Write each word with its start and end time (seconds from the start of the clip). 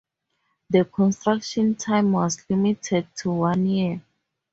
The 0.71 0.83
construction 0.85 1.75
time 1.75 2.11
was 2.13 2.43
limited 2.49 3.05
to 3.17 3.29
one 3.29 3.67
year. 3.67 4.01